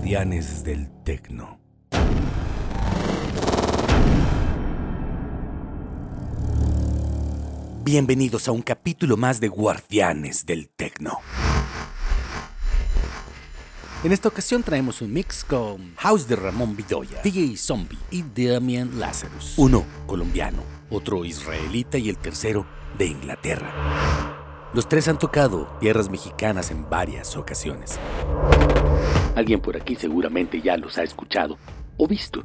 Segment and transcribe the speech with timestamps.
[0.00, 1.60] guardianes del tecno.
[7.84, 11.18] Bienvenidos a un capítulo más de Guardianes del Tecno.
[14.02, 18.98] En esta ocasión traemos un mix con House de Ramón Vidoya, DJ Zombie y Damian
[18.98, 19.52] Lazarus.
[19.58, 23.70] Uno colombiano, otro israelita y el tercero de Inglaterra.
[24.72, 27.98] Los tres han tocado tierras mexicanas en varias ocasiones.
[29.34, 31.58] Alguien por aquí seguramente ya los ha escuchado
[31.96, 32.44] o visto.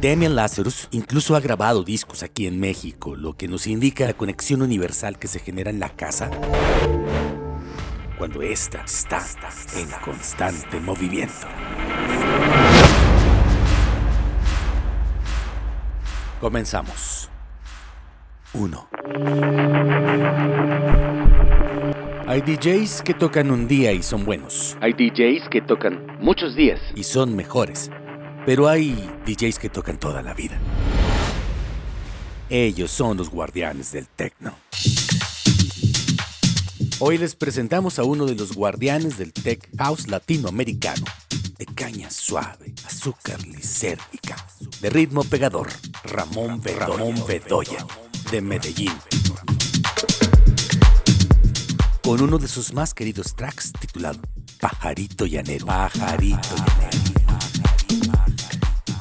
[0.00, 4.62] Damian Lazarus incluso ha grabado discos aquí en México, lo que nos indica la conexión
[4.62, 6.30] universal que se genera en la casa
[8.20, 9.26] cuando ésta está
[9.76, 11.46] en constante movimiento.
[16.38, 17.30] Comenzamos.
[18.52, 18.88] 1.
[22.30, 24.76] Hay DJs que tocan un día y son buenos.
[24.80, 27.90] Hay DJs que tocan muchos días y son mejores.
[28.46, 28.94] Pero hay
[29.26, 30.56] DJs que tocan toda la vida.
[32.48, 34.54] Ellos son los guardianes del techno.
[37.00, 41.06] Hoy les presentamos a uno de los guardianes del tech house latinoamericano,
[41.58, 44.36] de caña suave, azúcar lisérgica,
[44.80, 45.66] de ritmo pegador,
[46.04, 47.84] Ramón, Ramón Bedoya,
[48.30, 48.92] de Medellín.
[52.02, 54.20] Con uno de sus más queridos tracks titulado
[54.60, 55.66] Pajarito Llanero.
[55.66, 57.00] Pajarito Llanero.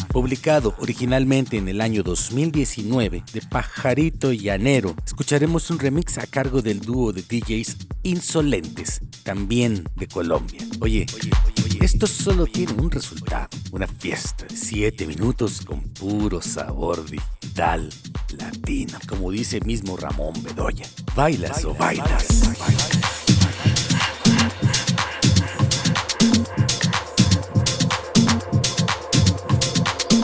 [0.09, 6.81] Publicado originalmente en el año 2019 de Pajarito Llanero, escucharemos un remix a cargo del
[6.81, 10.61] dúo de DJs Insolentes, también de Colombia.
[10.81, 11.31] Oye, oye,
[11.63, 17.89] oye, esto solo tiene un resultado, una fiesta de 7 minutos con puro sabor digital
[18.37, 20.85] latino, como dice mismo Ramón Bedoya.
[21.19, 22.27] ¿Bailas o bailas?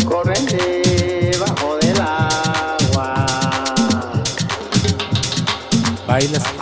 [0.07, 3.25] corren debajo del agua.
[6.07, 6.54] Bailas,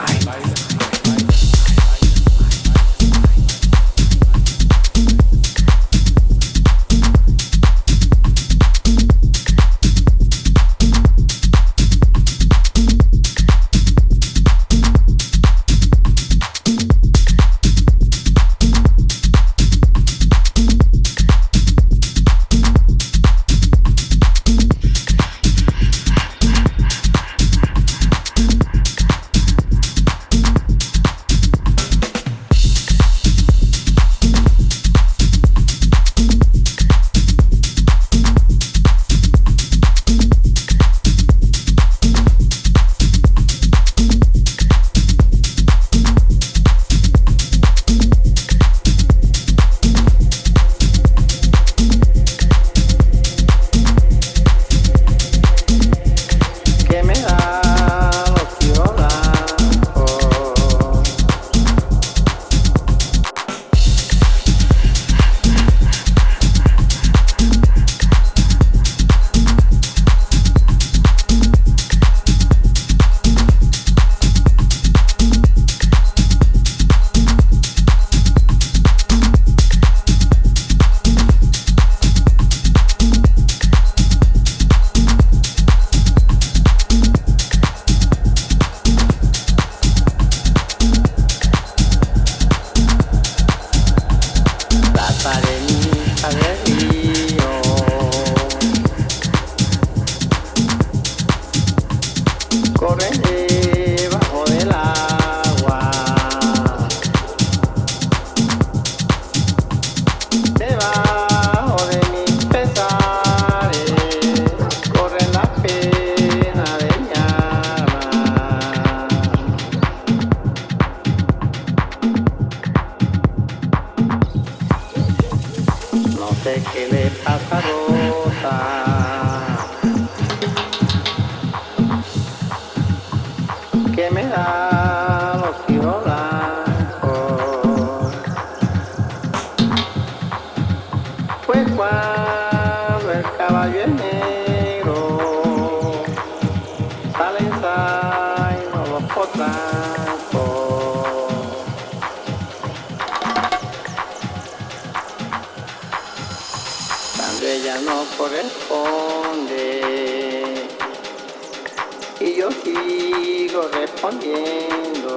[163.54, 165.14] sigo respondiendo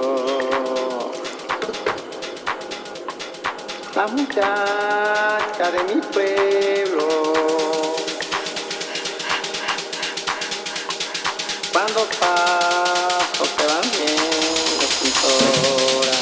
[3.95, 7.07] la muchacha de mi pueblo.
[11.73, 16.17] Cuando paso te van viendo pintora.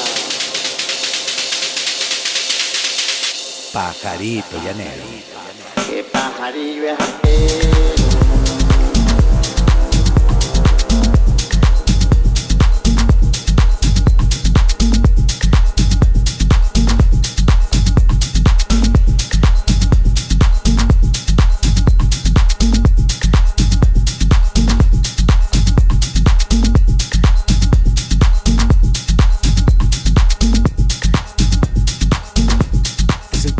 [3.74, 5.04] Pajarito llanero.
[5.86, 8.05] Que pajarillo es aquel.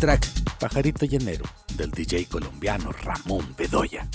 [0.06, 0.24] Track
[0.60, 1.44] Pajarito llanero
[1.76, 4.08] del DJ colombiano Ramón Bedoya.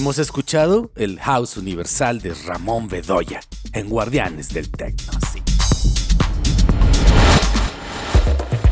[0.00, 3.42] Hemos escuchado el House Universal de Ramón Bedoya
[3.74, 5.12] en Guardianes del Tecno.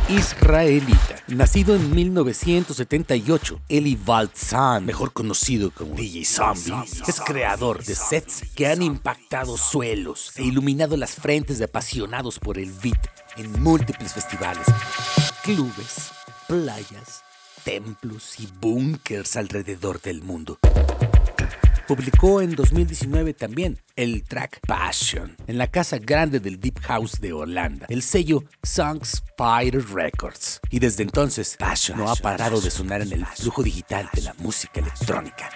[0.08, 6.72] Israelita, nacido en 1978, Eli Valtzan, mejor conocido como DJ Zombie,
[7.06, 12.56] es creador de sets que han impactado suelos e iluminado las frentes de apasionados por
[12.56, 14.66] el beat en múltiples festivales,
[15.42, 16.10] clubes,
[16.46, 17.22] playas,
[17.64, 20.58] templos y búnkers alrededor del mundo.
[21.88, 27.32] Publicó en 2019 también el track Passion en la casa grande del Deep House de
[27.32, 30.61] Holanda, el sello Songs Spider Records.
[30.69, 34.35] Y desde entonces, Passion no ha parado de sonar en el flujo digital de la
[34.35, 35.49] música electrónica.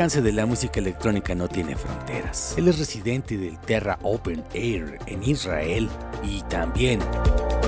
[0.00, 2.54] Alcance de la música electrónica no tiene fronteras.
[2.56, 5.90] Él es residente del Terra Open Air en Israel
[6.22, 7.00] y también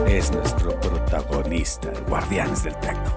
[0.06, 3.14] es nuestro protagonista, Guardianes del Tecno.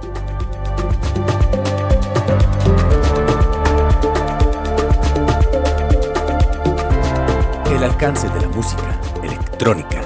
[7.71, 10.01] El alcance de la música electrónica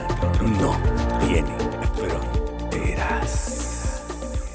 [0.60, 0.78] no
[1.26, 1.50] tiene
[1.98, 4.04] fronteras.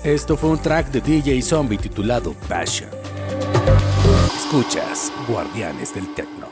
[0.05, 2.94] Esto fue un track de DJ Zombie titulado Passion.
[4.55, 6.49] Escuchas Guardianes del Tecno.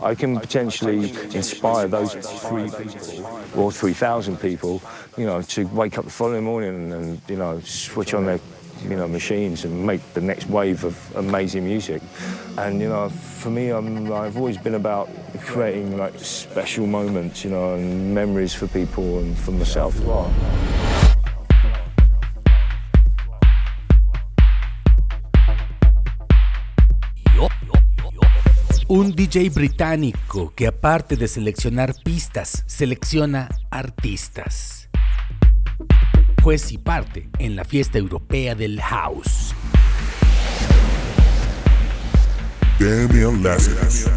[0.00, 4.80] I can potentially inspire those three people or 3,000 people,
[5.16, 8.38] you know, to wake up the following morning and, you know, switch on their,
[8.84, 12.00] you know, machines and make the next wave of amazing music.
[12.56, 17.50] And, you know, for me, I'm, I've always been about creating, like, special moments, you
[17.50, 20.91] know, and memories for people and for myself as well.
[28.94, 34.90] Un DJ británico que aparte de seleccionar pistas, selecciona artistas.
[36.42, 39.54] Juez y parte en la fiesta europea del house.
[42.78, 44.10] Damian Lazarus.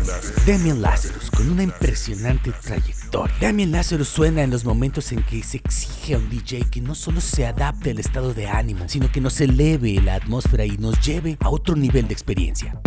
[0.46, 3.34] Damian Lazarus con una impresionante trayectoria.
[3.40, 6.96] Damian Lazarus suena en los momentos en que se exige a un DJ que no
[6.96, 11.00] solo se adapte al estado de ánimo, sino que nos eleve la atmósfera y nos
[11.00, 12.78] lleve a otro nivel de experiencia.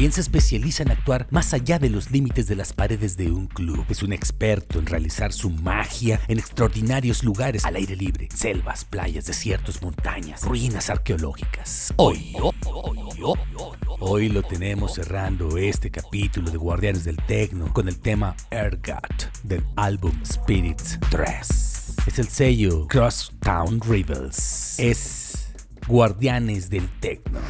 [0.00, 3.46] También se especializa en actuar más allá de los límites de las paredes de un
[3.46, 3.84] club.
[3.90, 9.26] Es un experto en realizar su magia en extraordinarios lugares al aire libre, selvas, playas,
[9.26, 11.92] desiertos, montañas, ruinas arqueológicas.
[11.96, 12.34] Hoy,
[13.98, 19.62] hoy lo tenemos cerrando este capítulo de Guardianes del Tecno con el tema Ergat del
[19.76, 21.96] álbum Spirits 3.
[22.06, 24.76] Es el sello Crosstown Rebels.
[24.78, 25.52] Es
[25.86, 27.40] Guardianes del Tecno.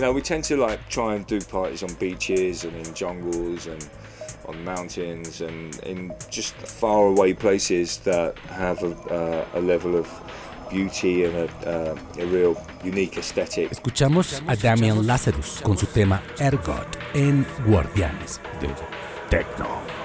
[0.00, 3.66] You know, we tend to like try and do parties on beaches and in jungles
[3.66, 3.86] and
[4.46, 10.08] on mountains and in just far away places that have a, uh, a level of
[10.70, 13.70] beauty and a, uh, a real unique aesthetic.
[13.70, 18.74] Escuchamos a Damian Lazarus con su tema Ergot en Guardianes del
[19.28, 19.99] Tecno.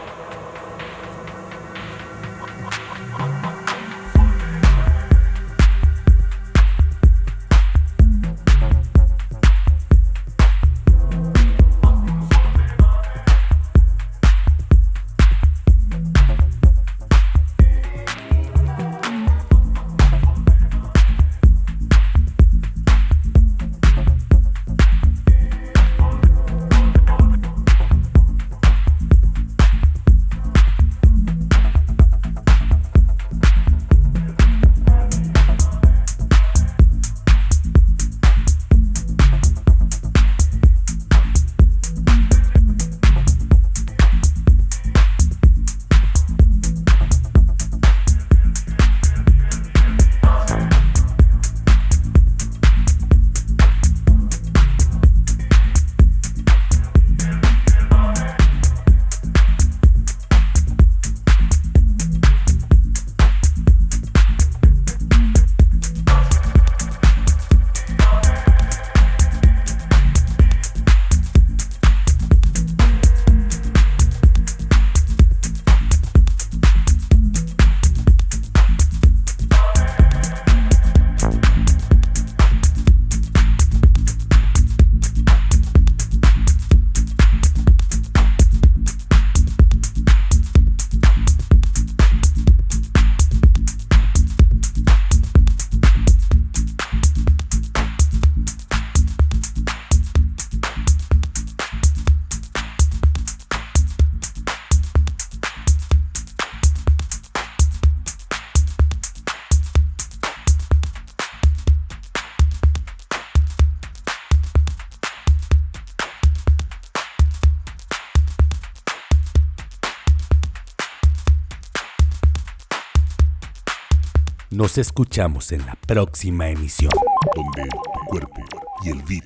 [124.56, 126.90] Nos escuchamos en la próxima emisión.
[127.36, 128.42] Donde tu cuerpo
[128.86, 129.26] y el beat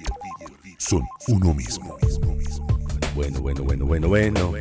[0.79, 1.95] son uno mismo.
[3.13, 4.53] Bueno, bueno, bueno, bueno, bueno.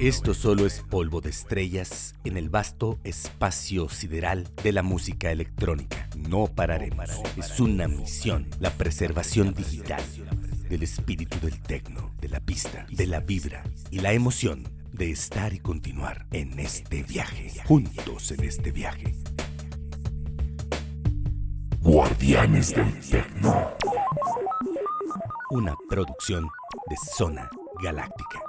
[0.00, 6.08] Esto solo es polvo de estrellas en el vasto espacio sideral de la música electrónica.
[6.16, 7.10] No pararemos.
[7.36, 10.02] Es una misión, la preservación digital
[10.68, 15.52] del espíritu del tecno, de la pista, de la vibra y la emoción de estar
[15.52, 19.14] y continuar en este viaje, juntos en este viaje.
[22.18, 23.70] Guardianes del Tecno.
[25.50, 26.48] Una producción
[26.88, 27.48] de Zona
[27.80, 28.47] Galáctica.